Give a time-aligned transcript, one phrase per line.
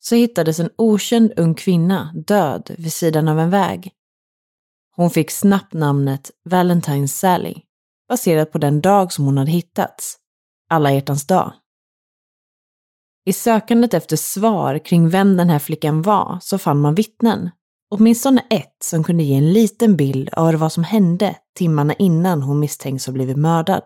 [0.00, 3.92] så hittades en okänd ung kvinna död vid sidan av en väg.
[4.96, 7.54] Hon fick snabbt namnet Valentine Sally,
[8.08, 10.16] baserat på den dag som hon hade hittats,
[10.70, 11.52] alla hjärtans dag.
[13.24, 17.50] I sökandet efter svar kring vem den här flickan var så fann man vittnen,
[17.90, 22.60] åtminstone ett som kunde ge en liten bild av vad som hände timmarna innan hon
[22.60, 23.82] misstänks ha blivit mördad.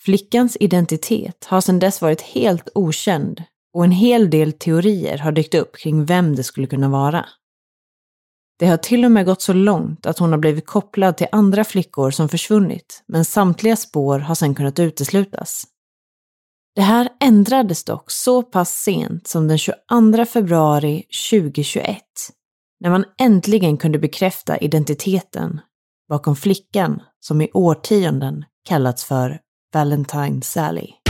[0.00, 3.42] Flickans identitet har sedan dess varit helt okänd
[3.74, 7.26] och en hel del teorier har dykt upp kring vem det skulle kunna vara.
[8.58, 11.64] Det har till och med gått så långt att hon har blivit kopplad till andra
[11.64, 15.64] flickor som försvunnit, men samtliga spår har sedan kunnat uteslutas.
[16.74, 21.98] Det här ändrades dock så pass sent som den 22 februari 2021,
[22.80, 25.60] när man äntligen kunde bekräfta identiteten
[26.08, 29.40] bakom flickan som i årtionden kallats för
[29.72, 31.03] Valentine Sally.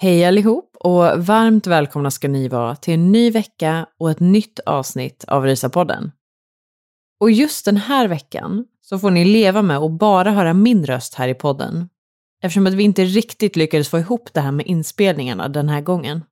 [0.00, 4.60] Hej allihop och varmt välkomna ska ni vara till en ny vecka och ett nytt
[4.60, 6.12] avsnitt av Rysapodden.
[7.20, 11.14] Och just den här veckan så får ni leva med att bara höra min röst
[11.14, 11.88] här i podden.
[12.42, 16.24] Eftersom att vi inte riktigt lyckades få ihop det här med inspelningarna den här gången.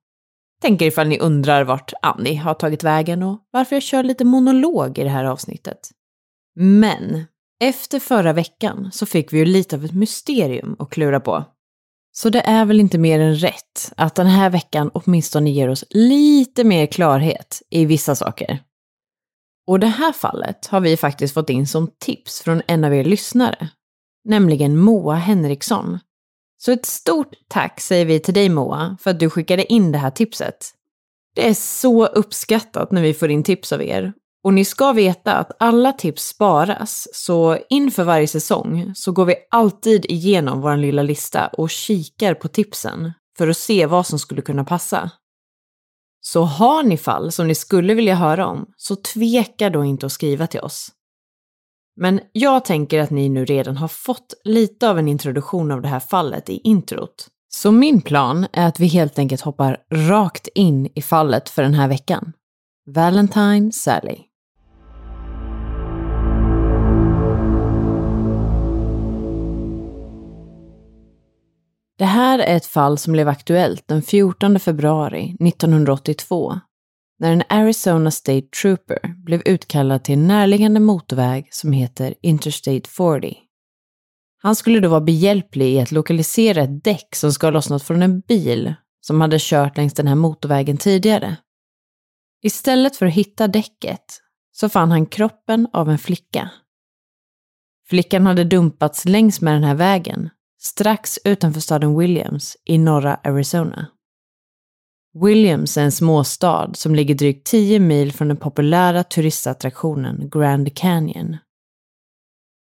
[0.61, 4.97] Tänker ifall ni undrar vart Annie har tagit vägen och varför jag kör lite monolog
[4.97, 5.89] i det här avsnittet.
[6.55, 7.25] Men
[7.59, 11.45] efter förra veckan så fick vi ju lite av ett mysterium att klura på.
[12.17, 15.85] Så det är väl inte mer än rätt att den här veckan åtminstone ger oss
[15.89, 18.59] lite mer klarhet i vissa saker.
[19.67, 23.03] Och det här fallet har vi faktiskt fått in som tips från en av er
[23.03, 23.69] lyssnare,
[24.23, 25.99] nämligen Moa Henriksson.
[26.57, 29.97] Så ett stort tack säger vi till dig Moa för att du skickade in det
[29.97, 30.71] här tipset.
[31.35, 34.13] Det är så uppskattat när vi får in tips av er
[34.43, 39.35] och ni ska veta att alla tips sparas, så inför varje säsong så går vi
[39.51, 44.41] alltid igenom vår lilla lista och kikar på tipsen för att se vad som skulle
[44.41, 45.11] kunna passa.
[46.21, 50.11] Så har ni fall som ni skulle vilja höra om, så tveka då inte att
[50.11, 50.91] skriva till oss.
[51.99, 55.87] Men jag tänker att ni nu redan har fått lite av en introduktion av det
[55.87, 57.27] här fallet i introt.
[57.49, 61.73] Så min plan är att vi helt enkelt hoppar rakt in i fallet för den
[61.73, 62.33] här veckan.
[62.85, 64.26] Valentine Sally.
[71.97, 76.59] Det här är ett fall som blev aktuellt den 14 februari 1982
[77.19, 83.37] när en Arizona State Trooper blev utkallad till en närliggande motorväg som heter Interstate 40.
[84.41, 88.01] Han skulle då vara behjälplig i att lokalisera ett däck som ska ha lossnat från
[88.01, 91.37] en bil som hade kört längs den här motorvägen tidigare.
[92.43, 94.21] Istället för att hitta däcket
[94.51, 96.51] så fann han kroppen av en flicka.
[97.89, 100.29] Flickan hade dumpats längs med den här vägen
[100.67, 103.87] strax utanför staden Williams i norra Arizona.
[105.23, 111.37] Williams är en småstad som ligger drygt 10 mil från den populära turistattraktionen Grand Canyon.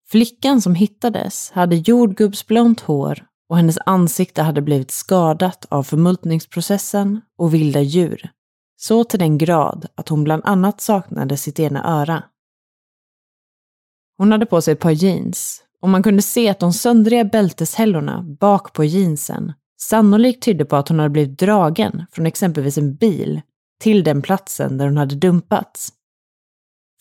[0.10, 7.54] Flickan som hittades hade jordgubbsblont hår och hennes ansikte hade blivit skadat av förmultningsprocessen och
[7.54, 8.30] vilda djur,
[8.78, 12.24] så till den grad att hon bland annat saknade sitt ena öra.
[14.18, 18.22] Hon hade på sig ett par jeans och man kunde se att de söndriga bälteshällorna
[18.22, 23.42] bak på jeansen sannolikt tydde på att hon hade blivit dragen från exempelvis en bil
[23.80, 25.94] till den platsen där hon hade dumpats.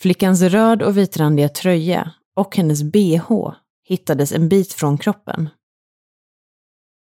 [0.01, 3.53] Flickans röd och vitrandiga tröja och hennes bh
[3.85, 5.49] hittades en bit från kroppen.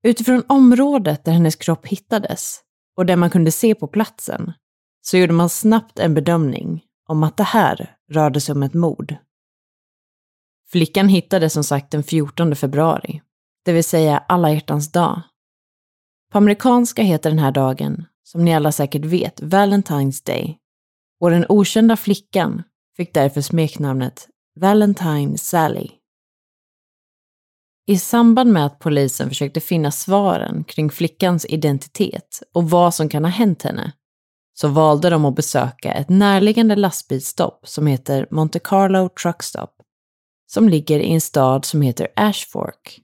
[0.03, 2.61] Utifrån området där hennes kropp hittades
[2.97, 4.53] och där man kunde se på platsen
[5.01, 9.17] så gjorde man snabbt en bedömning om att det här rörde sig om ett mord.
[10.73, 13.23] Flickan hittades som sagt den 14 februari,
[13.65, 15.23] det vill säga alla hjärtans dag.
[16.33, 20.59] På amerikanska heter den här dagen, som ni alla säkert vet, Valentine's Day.
[21.21, 22.63] Och den okända flickan
[22.97, 24.29] fick därför smeknamnet
[24.61, 25.89] Valentine Sally.
[27.87, 33.25] I samband med att polisen försökte finna svaren kring flickans identitet och vad som kan
[33.25, 33.93] ha hänt henne
[34.55, 39.78] så valde de att besöka ett närliggande lastbilsstopp som heter Monte Carlo Truck Stop
[40.51, 43.01] som ligger i en stad som heter Ashfork.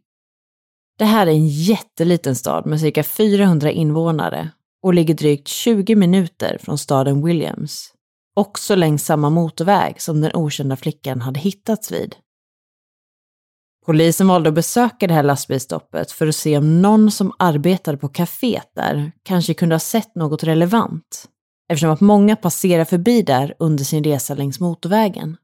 [0.99, 4.51] Det här är en jätteliten stad med cirka 400 invånare
[4.83, 7.93] och ligger drygt 20 minuter från staden Williams.
[8.37, 12.17] Också längs samma motorväg som den okända flickan hade hittats vid.
[13.87, 18.09] Polisen valde att besöka det här lastbilsstoppet för att se om någon som arbetade på
[18.09, 21.29] kaféet där kanske kunde ha sett något relevant,
[21.69, 25.37] eftersom att många passerar förbi där under sin resa längs motorvägen.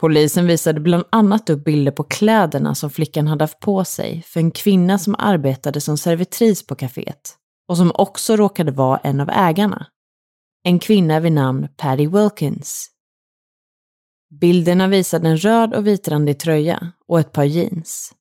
[0.00, 4.40] Polisen visade bland annat upp bilder på kläderna som flickan hade haft på sig för
[4.40, 7.36] en kvinna som arbetade som servitris på kaféet
[7.68, 9.86] och som också råkade vara en av ägarna.
[10.64, 12.90] En kvinna vid namn Patty Wilkins.
[14.40, 18.12] Bilderna visade en röd och vitrandig tröja och ett par jeans.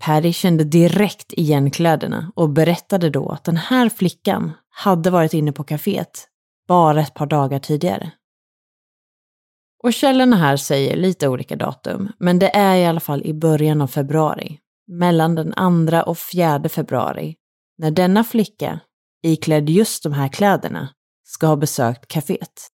[0.00, 5.52] Patty kände direkt igen kläderna och berättade då att den här flickan hade varit inne
[5.52, 6.28] på kaféet
[6.68, 8.12] bara ett par dagar tidigare.
[9.86, 13.80] Och källorna här säger lite olika datum, men det är i alla fall i början
[13.80, 15.52] av februari, mellan den
[15.90, 17.34] 2 och 4 februari,
[17.78, 18.80] när denna flicka,
[19.22, 20.88] iklädd just de här kläderna,
[21.24, 22.68] ska ha besökt kaféet.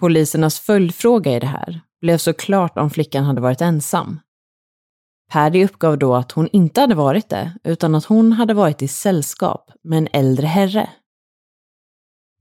[0.00, 4.20] Polisernas följdfråga i det här blev såklart om flickan hade varit ensam.
[5.32, 8.88] Paddy uppgav då att hon inte hade varit det, utan att hon hade varit i
[8.88, 10.90] sällskap med en äldre herre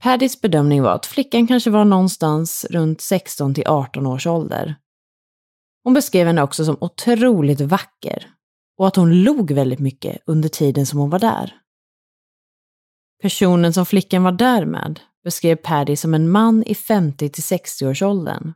[0.01, 4.75] Paddys bedömning var att flickan kanske var någonstans runt 16 till 18 års ålder.
[5.83, 8.31] Hon beskrev henne också som otroligt vacker
[8.77, 11.55] och att hon log väldigt mycket under tiden som hon var där.
[13.21, 17.87] Personen som flickan var där med beskrev Paddy som en man i 50 till 60
[17.87, 18.53] års åldern.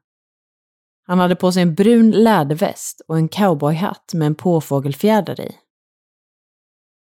[1.07, 5.55] Han hade på sig en brun läderväst och en cowboyhatt med en påfågelfjäder i.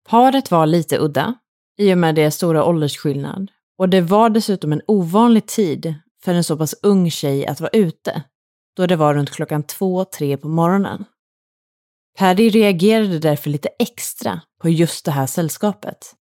[0.08, 1.34] Paret var lite udda,
[1.78, 6.44] i och med deras stora åldersskillnad och det var dessutom en ovanlig tid för en
[6.44, 8.22] så pass ung tjej att vara ute,
[8.76, 11.04] då det var runt klockan två, tre på morgonen.
[12.18, 16.14] Paddy reagerade därför lite extra på just det här sällskapet.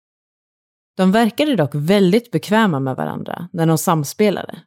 [0.97, 4.61] De verkade dock väldigt bekväma med varandra när de samspelade.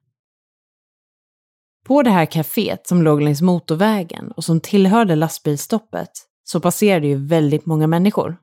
[1.84, 6.10] På det här kaféet som låg längs motorvägen och som tillhörde lastbilsstoppet
[6.44, 8.36] så passerade ju väldigt många människor.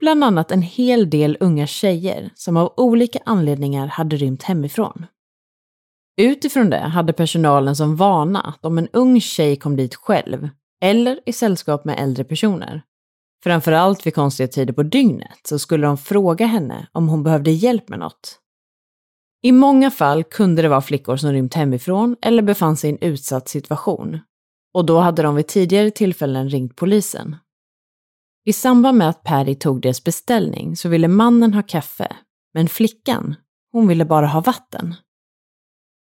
[0.00, 5.06] Bland annat en hel del unga tjejer som av olika anledningar hade rymt hemifrån.
[6.16, 10.48] Utifrån det hade personalen som vana att om en ung tjej kom dit själv,
[10.82, 12.82] eller i sällskap med äldre personer,
[13.44, 17.88] framförallt vid konstiga tider på dygnet, så skulle de fråga henne om hon behövde hjälp
[17.88, 18.38] med något.
[19.42, 23.08] I många fall kunde det vara flickor som rymt hemifrån eller befann sig i en
[23.10, 24.18] utsatt situation.
[24.74, 27.36] Och då hade de vid tidigare tillfällen ringt polisen.
[28.44, 32.16] I samband med att Paddy tog deras beställning så ville mannen ha kaffe,
[32.54, 33.34] men flickan,
[33.72, 34.94] hon ville bara ha vatten.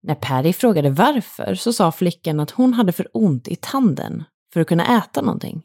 [0.03, 4.61] När Paddy frågade varför så sa flickan att hon hade för ont i tanden för
[4.61, 5.61] att kunna äta någonting.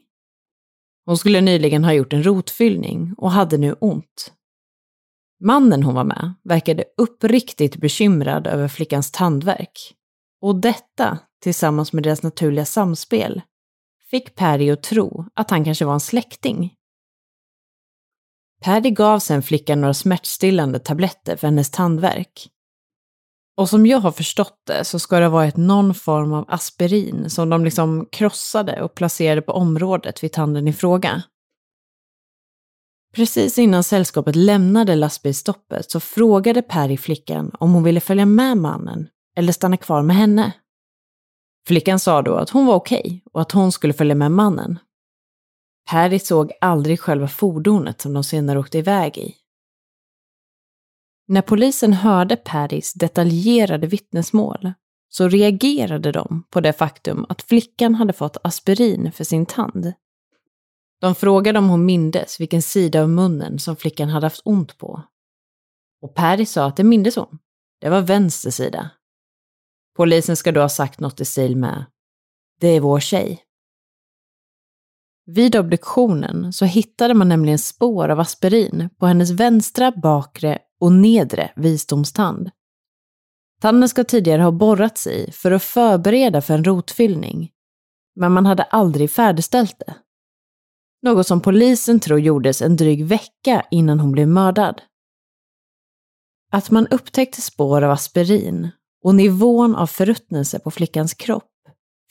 [1.05, 4.33] Hon skulle nyligen ha gjort en rotfyllning och hade nu ont.
[5.43, 9.95] Mannen hon var med verkade uppriktigt bekymrad över flickans tandvärk.
[10.41, 13.41] Och detta, tillsammans med deras naturliga samspel,
[14.15, 16.73] fick Paddy att tro att han kanske var en släkting.
[18.61, 22.49] Paddy gav sen flickan några smärtstillande tabletter för hennes tandvärk.
[23.57, 27.29] Och som jag har förstått det så ska det ha varit någon form av aspirin
[27.29, 31.23] som de liksom krossade och placerade på området vid tanden i fråga.
[33.15, 39.07] Precis innan sällskapet lämnade lastbilsstoppet så frågade Perry flickan om hon ville följa med mannen
[39.37, 40.53] eller stanna kvar med henne.
[41.67, 44.79] Flickan sa då att hon var okej okay och att hon skulle följa med mannen.
[45.85, 49.35] Harry såg aldrig själva fordonet som de senare åkte iväg i.
[51.27, 54.73] När polisen hörde Paris detaljerade vittnesmål
[55.09, 59.93] så reagerade de på det faktum att flickan hade fått aspirin för sin tand.
[61.01, 65.01] De frågade om hon mindes vilken sida av munnen som flickan hade haft ont på.
[66.01, 67.39] Och Paris sa att det mindes hon.
[67.81, 68.89] Det var vänster sida.
[69.95, 71.85] Polisen ska då ha sagt något i stil med
[72.59, 73.41] “Det är vår tjej”.
[75.25, 81.51] Vid obduktionen så hittade man nämligen spår av aspirin på hennes vänstra, bakre och nedre
[81.55, 82.49] visdomstand.
[83.61, 87.51] Tanden ska tidigare ha borrats i för att förbereda för en rotfyllning,
[88.15, 89.95] men man hade aldrig färdigställt det.
[91.01, 94.81] Något som polisen tror gjordes en dryg vecka innan hon blev mördad.
[96.51, 98.71] Att man upptäckte spår av aspirin
[99.05, 101.51] och nivån av förruttnelse på flickans kropp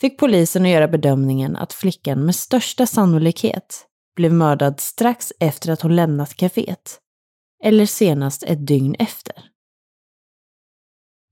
[0.01, 3.87] fick polisen att göra bedömningen att flickan med största sannolikhet
[4.17, 6.99] blev mördad strax efter att hon lämnat kaféet,
[7.65, 9.51] eller senast ett dygn efter.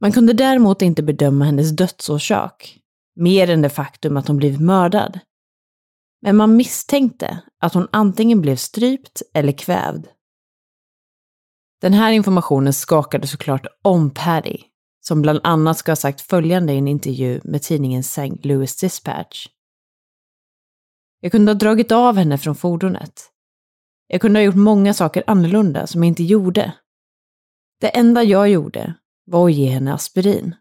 [0.00, 2.78] Man kunde däremot inte bedöma hennes dödsorsak,
[3.16, 5.20] mer än det faktum att hon blivit mördad.
[6.22, 10.06] Men man misstänkte att hon antingen blev strypt eller kvävd.
[11.80, 14.58] Den här informationen skakade såklart om Paddy,
[15.04, 18.38] som bland annat ska ha sagt följande i en intervju med tidningen St.
[18.42, 19.48] Louis Dispatch.
[21.20, 23.30] Jag kunde ha dragit av henne från fordonet.
[24.06, 26.72] Jag kunde ha gjort många saker annorlunda som jag inte gjorde.
[27.80, 28.94] Det enda jag gjorde
[29.24, 30.54] var att ge henne aspirin.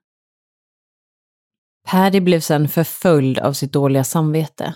[1.88, 4.76] Paddy blev sedan förföljd av sitt dåliga samvete.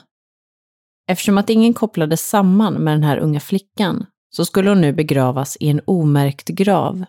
[1.07, 5.57] Eftersom att ingen kopplade samman med den här unga flickan så skulle hon nu begravas
[5.59, 7.05] i en omärkt grav.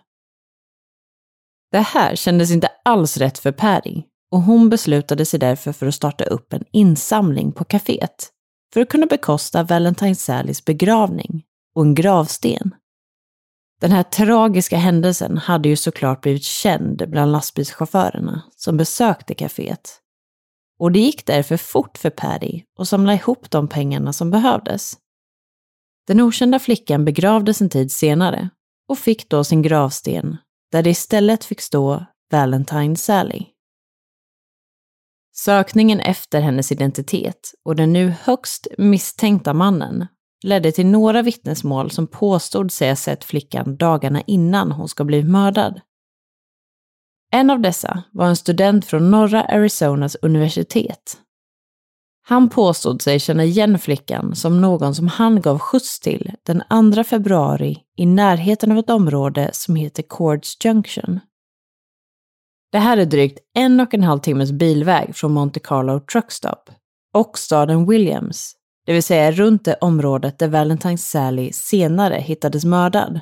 [1.71, 5.95] Det här kändes inte alls rätt för Päri och hon beslutade sig därför för att
[5.95, 8.29] starta upp en insamling på kaféet
[8.73, 11.43] för att kunna bekosta Valentine Sallys begravning
[11.75, 12.75] och en gravsten.
[13.81, 20.01] Den här tragiska händelsen hade ju såklart blivit känd bland lastbilschaufförerna som besökte kaféet.
[20.79, 24.97] Och det gick därför fort för Paddy att samla ihop de pengarna som behövdes.
[26.07, 28.49] Den okända flickan begravdes en tid senare
[28.89, 30.37] och fick då sin gravsten
[30.71, 33.45] där det istället fick stå Valentine Sally.
[35.35, 40.07] Sökningen efter hennes identitet och den nu högst misstänkta mannen
[40.43, 45.23] ledde till några vittnesmål som påstod sig ha sett flickan dagarna innan hon ska bli
[45.23, 45.81] mördad.
[47.31, 51.17] En av dessa var en student från norra Arizonas universitet.
[52.21, 57.03] Han påstod sig känna igen flickan som någon som han gav skjuts till den 2
[57.03, 61.19] februari i närheten av ett område som heter Cords Junction.
[62.71, 66.69] Det här är drygt en och en halv timmes bilväg från Monte Carlo Truckstop
[67.13, 73.19] och staden Williams det vill säga runt det området där Valentine Sally senare hittades mördad.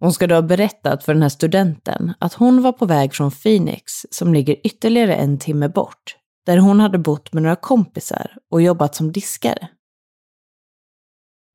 [0.00, 3.30] Hon ska då ha berättat för den här studenten att hon var på väg från
[3.30, 8.62] Phoenix, som ligger ytterligare en timme bort, där hon hade bott med några kompisar och
[8.62, 9.68] jobbat som diskare.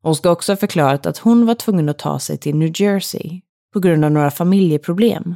[0.01, 3.41] Hon ska också ha förklarat att hon var tvungen att ta sig till New Jersey
[3.73, 5.35] på grund av några familjeproblem.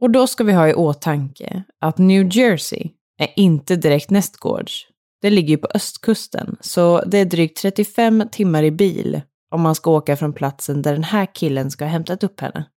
[0.00, 4.86] Och då ska vi ha i åtanke att New Jersey är inte direkt nästgårds,
[5.22, 9.74] det ligger ju på östkusten, så det är drygt 35 timmar i bil om man
[9.74, 12.68] ska åka från platsen där den här killen ska ha hämtat upp henne.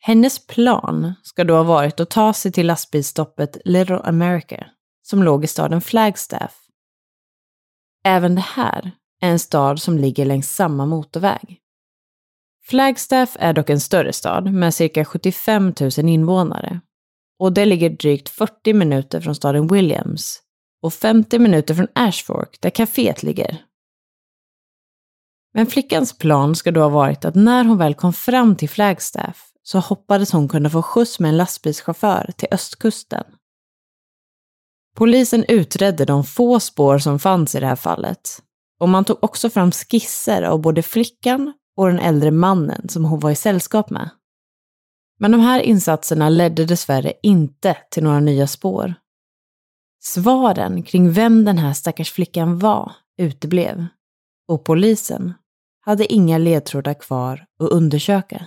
[0.00, 4.66] Hennes plan ska då ha varit att ta sig till lastbilsstoppet Little America,
[5.02, 6.58] som låg i staden Flagstaff.
[8.04, 11.58] Även det här är en stad som ligger längs samma motorväg.
[12.64, 16.80] Flagstaff är dock en större stad med cirka 75 000 invånare
[17.38, 20.42] och det ligger drygt 40 minuter från staden Williams
[20.82, 23.64] och 50 minuter från Ashfork, där kaféet ligger.
[25.54, 29.52] Men flickans plan ska då ha varit att när hon väl kom fram till Flagstaff
[29.62, 33.24] så hoppades hon kunna få skjuts med en lastbilschaufför till östkusten.
[34.96, 38.42] Polisen utredde de få spår som fanns i det här fallet
[38.82, 43.20] och man tog också fram skisser av både flickan och den äldre mannen som hon
[43.20, 44.10] var i sällskap med.
[45.18, 48.94] Men de här insatserna ledde dessvärre inte till några nya spår.
[50.00, 53.86] Svaren kring vem den här stackars flickan var uteblev
[54.48, 55.34] och polisen
[55.80, 58.46] hade inga ledtrådar kvar att undersöka.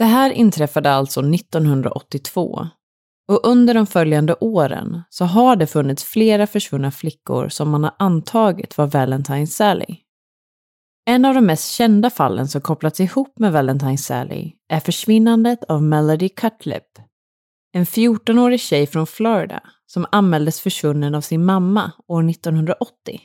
[0.00, 2.68] Det här inträffade alltså 1982
[3.28, 7.94] och under de följande åren så har det funnits flera försvunna flickor som man har
[7.98, 9.96] antagit var Valentine Sally.
[11.06, 15.82] En av de mest kända fallen som kopplats ihop med Valentine Sally är försvinnandet av
[15.82, 16.98] Melody Cutlip,
[17.72, 23.20] en 14-årig tjej från Florida som anmäldes försvunnen av sin mamma år 1980.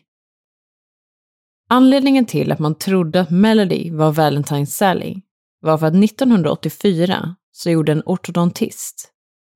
[1.69, 5.21] Anledningen till att man trodde att Melody var Valentine Sally
[5.65, 9.09] var för att 1984 så gjorde en ortodontist,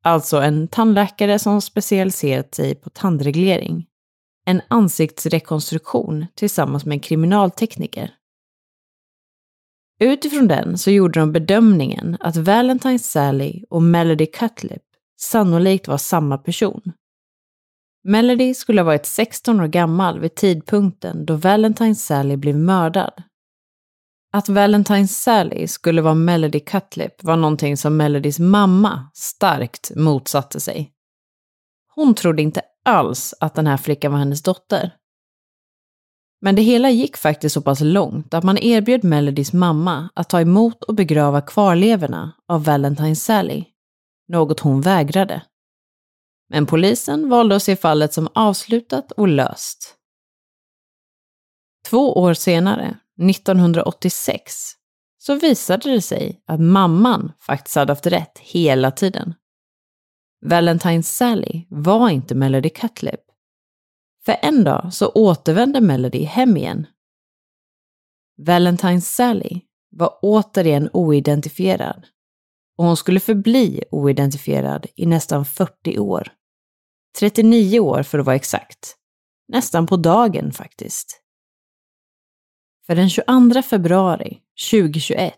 [0.04, 3.86] alltså en tandläkare som specialiserat sig på tandreglering,
[4.46, 8.16] en ansiktsrekonstruktion tillsammans med en kriminaltekniker.
[10.00, 14.84] Utifrån den så gjorde de bedömningen att Valentine Sally och Melody Cutlip
[15.20, 16.82] sannolikt var samma person.
[18.04, 23.24] Melody skulle ha varit 16 år gammal vid tidpunkten då Valentine Sally blev mördad
[24.32, 30.92] att Valentine Sally skulle vara Melody Cutlip var någonting som Melodys mamma starkt motsatte sig.
[31.96, 34.96] Hon trodde inte alls att den här flickan var hennes dotter.
[36.42, 40.42] Men det hela gick faktiskt så pass långt att man erbjöd Melodys mamma att ta
[40.42, 43.66] emot och begrava kvarlevorna av Valentine Sally,
[44.28, 45.42] något hon vägrade.
[46.50, 49.96] Men polisen valde att se fallet som avslutat och löst.
[51.90, 54.72] Två år senare, 1986
[55.18, 59.34] så visade det sig att mamman faktiskt hade haft rätt hela tiden.
[60.46, 63.22] Valentine Sally var inte Melody Cutlip.
[64.26, 66.88] För en dag så återvände Melody hem igen.
[68.38, 72.06] Valentine Sally var återigen oidentifierad
[72.78, 76.32] och hon skulle förbli oidentifierad i nästan 40 år.
[77.20, 78.96] 39 år för att vara exakt.
[79.48, 81.22] Nästan på dagen faktiskt.
[82.90, 84.40] För den 22 februari
[84.72, 85.34] 2021,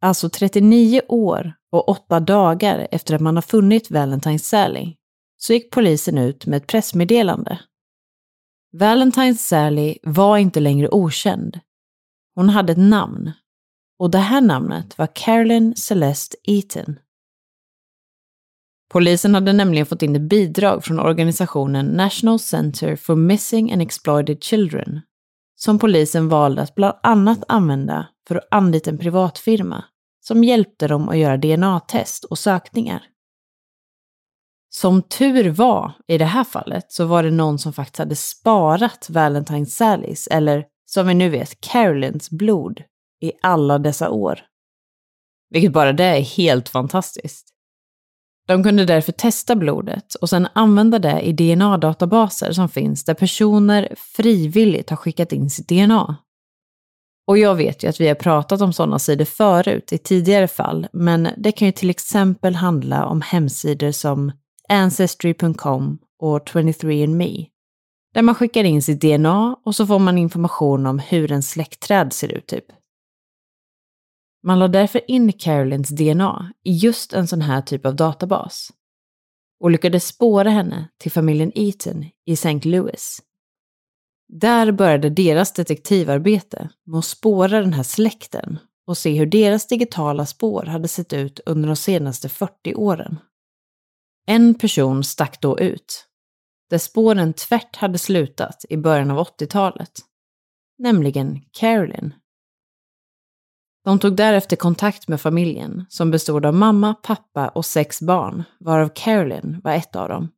[0.00, 4.94] alltså 39 år och 8 dagar efter att man har funnit Valentine Sally,
[5.36, 7.60] så gick polisen ut med ett pressmeddelande.
[8.72, 11.60] Valentine Sally var inte längre okänd.
[12.34, 13.32] Hon hade ett namn.
[13.98, 16.98] Och det här namnet var Carolyn Celeste Eaton.
[18.92, 24.42] Polisen hade nämligen fått in ett bidrag från organisationen National Center for Missing and Exploited
[24.42, 25.00] Children
[25.62, 29.84] som polisen valde att bland annat använda för att anlita en privatfirma
[30.20, 33.02] som hjälpte dem att göra DNA-test och sökningar.
[34.68, 39.10] Som tur var i det här fallet så var det någon som faktiskt hade sparat
[39.10, 42.82] Valentine Sallys, eller som vi nu vet, Carolines blod
[43.20, 44.40] i alla dessa år.
[45.50, 47.49] Vilket bara det är helt fantastiskt.
[48.46, 53.94] De kunde därför testa blodet och sedan använda det i DNA-databaser som finns där personer
[53.96, 56.16] frivilligt har skickat in sitt DNA.
[57.26, 60.86] Och jag vet ju att vi har pratat om sådana sidor förut i tidigare fall,
[60.92, 64.32] men det kan ju till exempel handla om hemsidor som
[64.68, 67.46] Ancestry.com och 23andMe.
[68.14, 72.12] Där man skickar in sitt DNA och så får man information om hur en släktträd
[72.12, 72.64] ser ut typ.
[74.42, 78.72] Man la därför in Carolines DNA i just en sån här typ av databas
[79.60, 82.60] och lyckades spåra henne till familjen Eaton i St.
[82.68, 83.22] Louis.
[84.28, 90.26] Där började deras detektivarbete med att spåra den här släkten och se hur deras digitala
[90.26, 93.18] spår hade sett ut under de senaste 40 åren.
[94.26, 96.06] En person stack då ut.
[96.70, 99.90] där spåren tvärt hade slutat i början av 80-talet.
[100.78, 102.14] Nämligen Carolyn.
[103.84, 108.90] De tog därefter kontakt med familjen som bestod av mamma, pappa och sex barn, varav
[108.94, 110.28] Carolyn var ett av dem.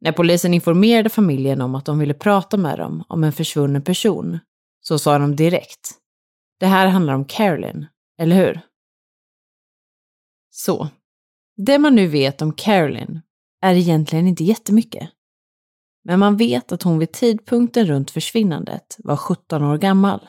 [0.00, 4.38] När polisen informerade familjen om att de ville prata med dem om en försvunnen person
[4.80, 5.98] så sa de direkt
[6.62, 7.86] det här handlar om Carolyn,
[8.18, 8.60] eller hur?
[10.50, 10.88] Så,
[11.56, 13.20] det man nu vet om Carolyn
[13.60, 15.10] är egentligen inte jättemycket.
[16.04, 20.28] Men man vet att hon vid tidpunkten runt försvinnandet var 17 år gammal.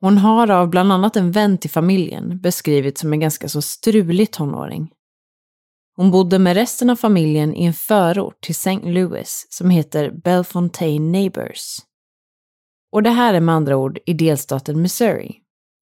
[0.00, 4.30] Hon har av bland annat en vän till familjen beskrivits som en ganska så strulig
[4.30, 4.92] tonåring.
[5.96, 8.80] Hon bodde med resten av familjen i en förort till St.
[8.82, 11.78] Louis som heter Bellefontaine Neighbors.
[12.92, 15.40] Och det här är med andra ord i delstaten Missouri.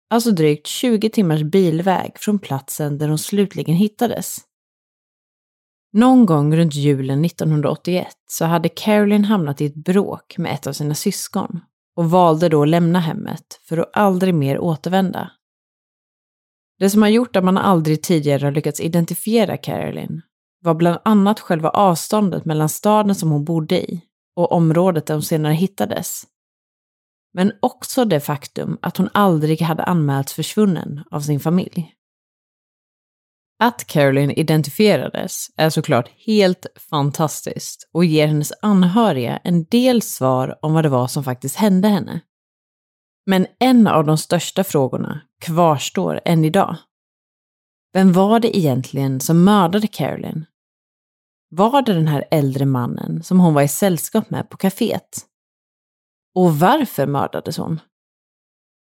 [0.09, 4.37] Alltså drygt 20 timmars bilväg från platsen där hon slutligen hittades.
[5.93, 10.73] Någon gång runt julen 1981 så hade Carolyn hamnat i ett bråk med ett av
[10.73, 11.61] sina syskon
[11.95, 15.31] och valde då att lämna hemmet för att aldrig mer återvända.
[16.79, 20.21] Det som har gjort att man aldrig tidigare har lyckats identifiera Carolyn
[20.59, 24.01] var bland annat själva avståndet mellan staden som hon bodde i
[24.35, 26.23] och området där hon senare hittades.
[27.33, 31.94] Men också det faktum att hon aldrig hade anmälts försvunnen av sin familj.
[33.59, 40.73] Att Caroline identifierades är såklart helt fantastiskt och ger hennes anhöriga en del svar om
[40.73, 42.21] vad det var som faktiskt hände henne.
[43.25, 46.77] Men en av de största frågorna kvarstår än idag.
[47.93, 50.45] Vem var det egentligen som mördade Caroline?
[51.49, 55.25] Var det den här äldre mannen som hon var i sällskap med på kaféet?
[56.35, 57.79] Och varför mördades hon?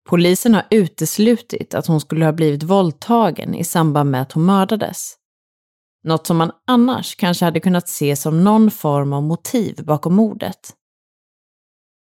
[0.09, 5.17] Polisen har uteslutit att hon skulle ha blivit våldtagen i samband med att hon mördades.
[6.05, 10.75] Något som man annars kanske hade kunnat se som någon form av motiv bakom mordet.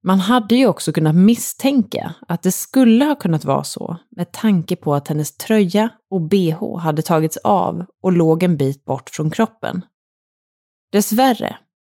[0.06, 4.76] Man hade ju också kunnat misstänka att det skulle ha kunnat vara så med tanke
[4.76, 9.30] på att hennes tröja och bh hade tagits av och låg en bit bort från
[9.30, 9.84] kroppen.
[10.92, 11.56] Dessvärre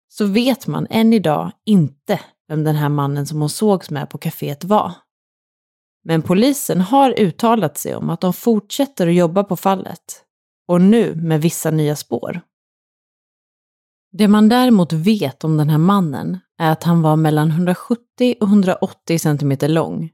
[0.07, 4.17] så vet man än idag inte vem den här mannen som hon sågs med på
[4.17, 4.93] kaféet var.
[6.05, 10.23] Men polisen har uttalat sig om att de fortsätter att jobba på fallet.
[10.67, 12.41] Och nu med vissa nya spår.
[14.11, 18.47] Det man däremot vet om den här mannen är att han var mellan 170 och
[18.47, 20.11] 180 centimeter lång.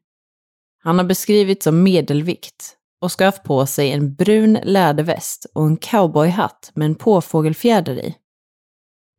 [0.83, 5.65] Han har beskrivits som medelvikt och ska ha haft på sig en brun läderväst och
[5.65, 8.15] en cowboyhatt med en påfågelfjäder i.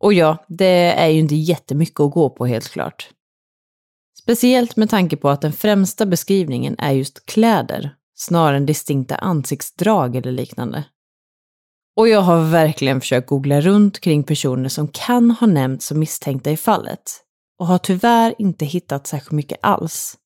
[0.00, 3.10] Och ja, det är ju inte jättemycket att gå på helt klart.
[4.22, 10.16] Speciellt med tanke på att den främsta beskrivningen är just kläder, snarare än distinkta ansiktsdrag
[10.16, 10.84] eller liknande.
[11.96, 16.50] Och jag har verkligen försökt googla runt kring personer som kan ha nämnts som misstänkta
[16.50, 17.20] i fallet
[17.58, 20.18] och har tyvärr inte hittat särskilt mycket alls.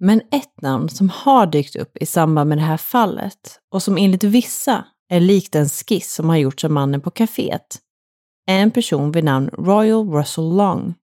[0.00, 3.96] Men ett namn som har dykt upp i samband med det här fallet och som
[3.98, 7.78] enligt vissa är likt en skiss som har gjorts av mannen på kaféet
[8.46, 10.94] är en person vid namn Royal Russell Long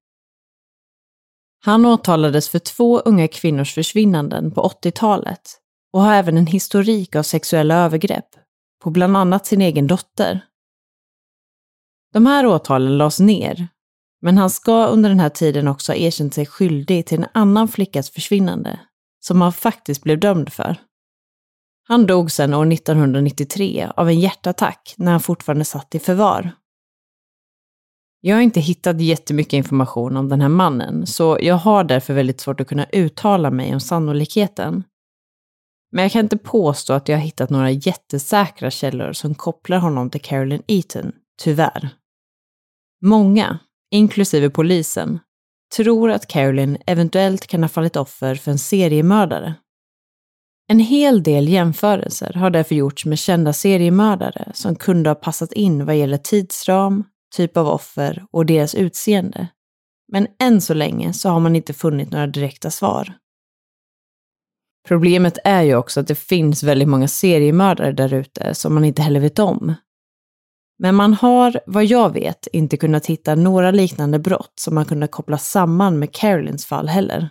[1.67, 5.59] han åtalades för två unga kvinnors försvinnanden på 80-talet
[5.93, 8.29] och har även en historik av sexuella övergrepp
[8.83, 10.41] på bland annat sin egen dotter.
[12.13, 13.67] De här åtalen lades ner,
[14.21, 17.67] men han ska under den här tiden också ha erkänt sig skyldig till en annan
[17.67, 18.79] flickas försvinnande,
[19.19, 20.75] som han faktiskt blev dömd för.
[21.87, 26.51] Han dog sedan år 1993 av en hjärtattack när han fortfarande satt i förvar.
[28.21, 32.41] Jag har inte hittat jättemycket information om den här mannen, så jag har därför väldigt
[32.41, 34.83] svårt att kunna uttala mig om sannolikheten.
[35.91, 40.09] Men jag kan inte påstå att jag har hittat några jättesäkra källor som kopplar honom
[40.09, 41.89] till Carolyn Eaton, tyvärr.
[43.01, 43.59] Många,
[43.91, 45.19] inklusive polisen,
[45.75, 49.55] tror att Carolyn eventuellt kan ha fallit offer för en seriemördare.
[50.69, 55.85] En hel del jämförelser har därför gjorts med kända seriemördare som kunde ha passat in
[55.85, 57.03] vad gäller tidsram,
[57.35, 59.47] typ av offer och deras utseende.
[60.11, 63.13] Men än så länge så har man inte funnit några direkta svar.
[64.87, 69.01] Problemet är ju också att det finns väldigt många seriemördare där ute som man inte
[69.01, 69.73] heller vet om.
[70.79, 75.07] Men man har, vad jag vet, inte kunnat hitta några liknande brott som man kunde
[75.07, 77.29] koppla samman med Carolins fall heller.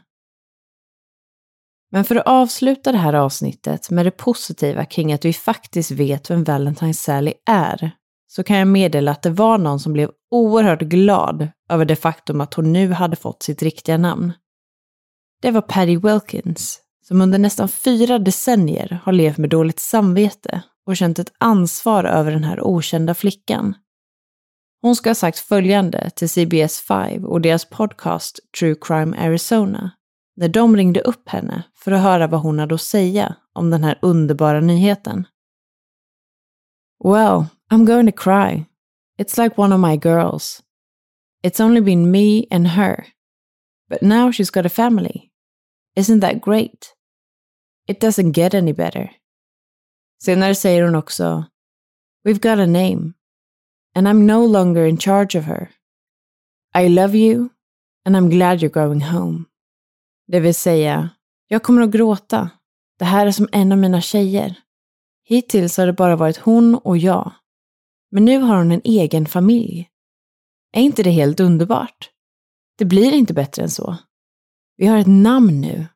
[1.92, 6.30] Men för att avsluta det här avsnittet med det positiva kring att vi faktiskt vet
[6.30, 7.90] vem Valentine Sally är,
[8.26, 12.40] så kan jag meddela att det var någon som blev oerhört glad över det faktum
[12.40, 14.32] att hon nu hade fått sitt riktiga namn.
[15.42, 20.96] Det var Patty Wilkins, som under nästan fyra decennier har levt med dåligt samvete och
[20.96, 23.74] känt ett ansvar över den här okända flickan.
[24.82, 29.90] Hon ska ha sagt följande till CBS 5 och deras podcast True Crime Arizona
[30.36, 33.84] när de ringde upp henne för att höra vad hon hade att säga om den
[33.84, 35.26] här underbara nyheten.
[37.04, 38.66] Well, I'm going to cry.
[39.18, 40.62] It's like one of my girls.
[41.42, 43.06] It's only been me and her.
[43.88, 45.32] But now she's got a family.
[45.96, 46.94] Isn't that great?
[47.88, 49.10] It doesn't get any better.
[50.22, 51.44] Senare säger hon också
[52.24, 53.14] We've got a name.
[53.94, 55.70] And I'm no longer in charge of her.
[56.74, 57.50] I love you
[58.04, 59.44] and I'm glad you're going home.
[60.28, 61.10] Det vill säga,
[61.48, 62.50] jag kommer att gråta.
[62.98, 64.54] Det här är som en av mina tjejer.
[65.24, 67.32] Hittills har det bara varit hon och jag.
[68.16, 69.88] Men nu har hon en egen familj.
[70.72, 72.10] Är inte det helt underbart?
[72.78, 73.96] Det blir inte bättre än så.
[74.76, 75.86] Vi har ett namn nu.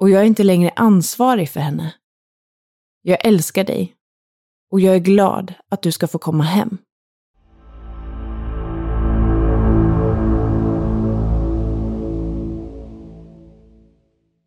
[0.00, 1.94] Och jag är inte längre ansvarig för henne.
[3.02, 3.94] Jag älskar dig.
[4.70, 6.78] Och jag är glad att du ska få komma hem.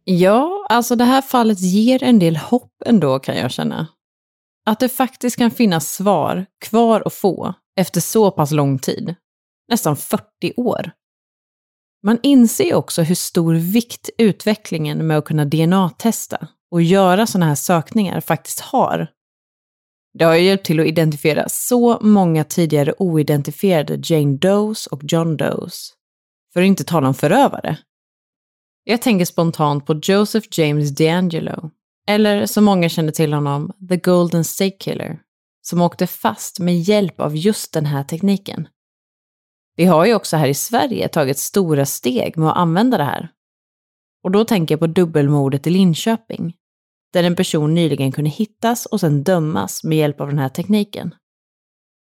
[0.04, 3.88] Ja, alltså det här fallet ger en del hopp ändå kan jag känna.
[4.66, 9.16] Att det faktiskt kan finnas svar kvar att få efter så pass lång tid.
[9.68, 10.24] Nästan 40
[10.58, 10.92] år.
[12.04, 17.56] Man inser också hur stor vikt utvecklingen med att kunna DNA-testa och göra sådana här
[17.56, 19.08] sökningar faktiskt har.
[20.18, 25.38] Det har ju hjälpt till att identifiera så många tidigare oidentifierade Jane Does och John
[25.38, 25.94] Does.
[26.54, 27.78] För att inte tala om förövare.
[28.84, 31.72] Jag tänker spontant på Joseph James DeAngelo,
[32.08, 35.20] eller som många känner till honom, The Golden State Killer,
[35.62, 38.68] som åkte fast med hjälp av just den här tekniken.
[39.76, 43.30] Vi har ju också här i Sverige tagit stora steg med att använda det här.
[44.24, 46.54] Och då tänker jag på dubbelmordet i Linköping,
[47.14, 51.16] där en person nyligen kunde hittas och sedan dömas med hjälp av den här tekniken.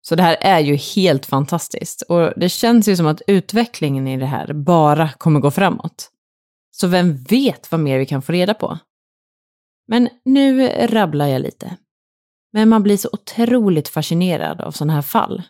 [0.02, 4.16] Så det här är ju helt fantastiskt och det känns ju som att utvecklingen i
[4.16, 6.10] det här bara kommer gå framåt.
[6.70, 8.78] Så vem vet vad mer vi kan få reda på?
[9.90, 11.76] Men nu rabblar jag lite.
[12.52, 15.42] Men man blir så otroligt fascinerad av sådana här fall.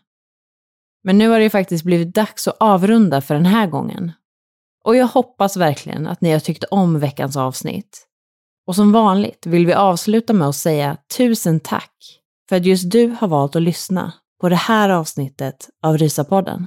[1.05, 4.13] Men nu har det ju faktiskt blivit dags att avrunda för den här gången.
[4.85, 8.07] Och jag hoppas verkligen att ni har tyckt om veckans avsnitt.
[8.67, 13.17] Och som vanligt vill vi avsluta med att säga tusen tack för att just du
[13.21, 16.67] har valt att lyssna på det här avsnittet av Rysapodden.